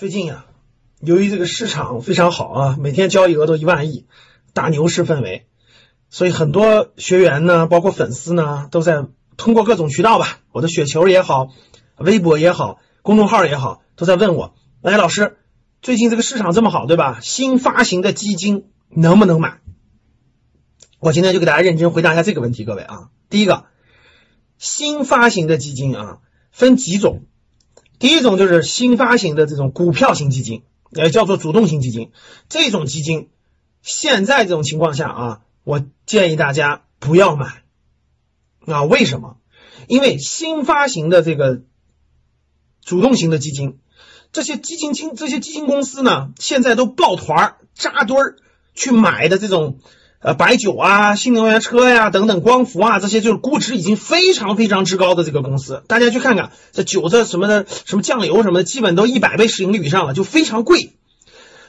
[0.00, 0.46] 最近呀，
[1.02, 4.06] 由于这个市场非常好啊，每天交易额都一万亿，
[4.54, 5.46] 大牛市氛围，
[6.08, 9.04] 所以很多学员呢，包括粉丝呢，都在
[9.36, 11.50] 通过各种渠道吧，我的雪球也好，
[11.98, 15.36] 微博也好，公众号也好，都在问我，哎，老师，
[15.82, 17.18] 最近这个市场这么好，对吧？
[17.20, 19.60] 新发行的基金能不能买？
[20.98, 23.66] 我今天就给大家认真回答一下这个问题，各位啊，第一个，
[24.56, 26.20] 新发行的基金啊，
[26.52, 27.24] 分几种。
[28.00, 32.10] 第一种就是新发行的这种股票型基金，也叫做主动型基金。
[32.48, 33.28] 这种基金，
[33.82, 37.62] 现在这种情况下啊，我建议大家不要买。
[38.66, 39.36] 啊，为什么？
[39.86, 41.62] 因为新发行的这个
[42.82, 43.78] 主动型的基金，
[44.32, 48.36] 这些基金经这些基金公司呢，现在都抱团扎堆儿
[48.74, 49.78] 去买的这种。
[50.22, 60.92] 呃，白酒啊，新能源车呀，等等，光伏啊，这些就是估值已经非常非常之高的这个公司，大家去看看，这酒这什么的，什么酱油什么的，基本都一百倍市盈率以上了，就非常贵。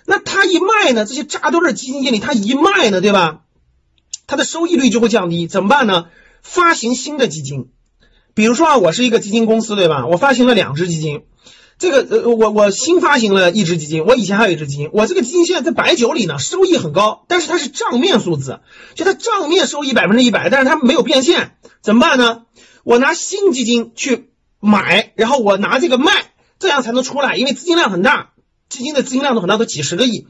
[0.05, 3.43] 那他一卖呢，这些扎堆的基金经理，他一卖呢，对吧？
[4.27, 6.07] 他的收益率就会降低，怎么办呢？
[6.41, 7.70] 发行新的基金，
[8.33, 10.07] 比如说啊，我是一个基金公司，对吧？
[10.07, 11.23] 我发行了两只基金。
[11.82, 18.60] 这个呃，我我新发行了一只基金，我以前还有一只基金，我这个基金现在在白酒里呢，收益很高，但是它是账面数字，
[18.93, 22.43] 就它账面收益百分之一百，但是它没有变现，怎么办呢？
[22.84, 24.29] 我拿新基金去
[24.60, 26.12] 买，然后我拿这个卖，
[26.60, 28.29] 这样才能出来，因为资金量很大，
[28.70, 30.27] 基金的资金量都很大，都几十个亿，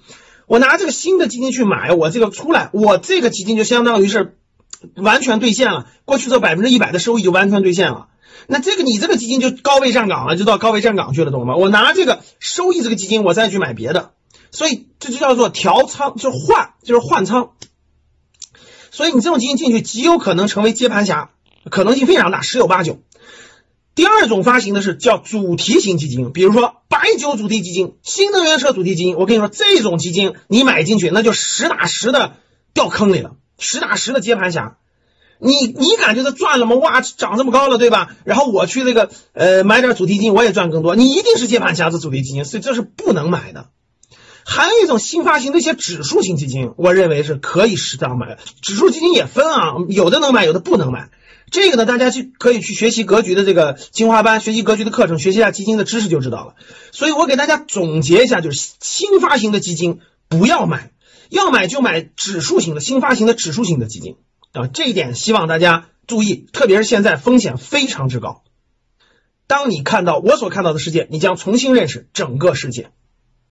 [0.48, 4.38] 我拿这个新的基金去买，我这个出来，我这个基金就相当于是
[4.96, 8.08] 完全兑现了过去这百分之一百的收益就完全兑现了。
[8.48, 11.56] 那这个你这个基金就高位站岗了，就到高位站岗去了，懂了吗？
[11.56, 14.12] 我拿这个收益这个基金，我再去买别的，
[14.52, 17.52] 所以这就叫做调仓，就换，就是换仓。
[18.92, 21.30] 所以你这种基金进去极有可能成为接盘侠，
[21.70, 23.00] 可能性非常大，十有八九。
[23.94, 29.18] 第二种发行的是叫主题型基金，比如说白酒主题基金、新能源车主题基金。
[29.18, 32.38] 我跟你说，这种基金你买进去，那就实打实的
[32.74, 34.78] 掉坑里了，实打实的接盘侠。
[35.42, 36.76] 你你感觉它赚了吗？
[36.76, 38.16] 哇，涨这么高了，对吧？
[38.24, 40.96] 然后我去那个呃买点主题基金，我也赚更多。
[40.96, 43.70] 你一定是接盘侠的主题基金，所以这是不能买的。
[44.44, 48.38] 还有一种新发行的一些指数型基金，我认为是可以适当买。
[48.62, 51.10] 指数基金也分啊，有的能买，有的不能买。
[51.50, 56.56] 这个呢，大家去可以去学习格局的这个精华班，学习格局的课程，学习一下基金的知识就知道了。
[56.92, 60.00] 所以我给大家总结一下，就是新发行的基金
[60.30, 60.92] 不要买，
[61.30, 64.16] 要买就买指数型的新发行的指数型的基金。
[64.54, 68.44] 啊，这一点希望大家注意，特别是现在风险非常之高。
[69.48, 72.92] 当你看到我所看到的世界，你将重新认识整个世界。